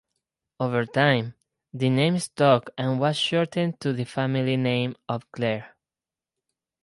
Over 0.59 0.87
time, 0.87 1.35
the 1.71 1.87
name 1.91 2.17
stuck 2.17 2.71
and 2.75 2.99
was 2.99 3.15
shortened 3.17 3.79
to 3.81 3.93
the 3.93 4.05
family 4.05 4.57
name 4.57 4.95
of 5.07 5.31
Clair. 5.31 5.75